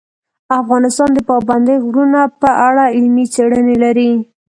[0.61, 4.11] افغانستان د پابندی غرونه په اړه علمي څېړنې لري.